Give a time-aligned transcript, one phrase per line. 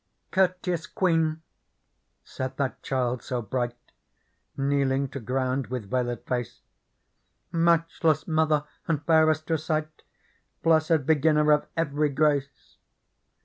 [0.31, 1.43] "Courteous Queen!"
[2.23, 3.75] said that child so bright,
[4.57, 6.61] Kneeling to ground with veiled face;
[7.09, 10.01] *' Matchless mother and fairest to sight.
[10.63, 12.77] Blessed beginner of every grace